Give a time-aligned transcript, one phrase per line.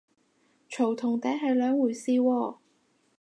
[0.67, 2.57] 嘈同嗲係兩回事喎